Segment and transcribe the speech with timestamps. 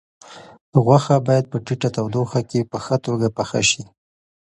[0.83, 3.83] غوښه باید په ټیټه تودوخه کې په ښه توګه پخه شي.